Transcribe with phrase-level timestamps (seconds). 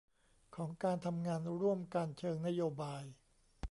[0.55, 3.03] ของการทำงานร่วมกันเชิงนโบาย